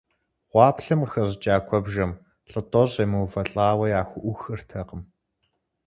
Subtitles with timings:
[0.51, 2.11] Гъуаплъэм къыхэщӀыкӀа куэбжэм
[2.49, 5.01] лӀы тӀощӀ емыувэлӀауэ яхуӀухыртэкъым.